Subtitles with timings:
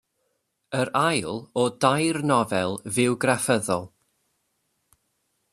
[0.79, 3.85] Yr ail o dair nofel fywgraffyddol.